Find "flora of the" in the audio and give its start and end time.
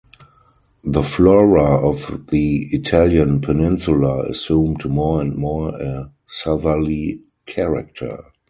1.03-2.65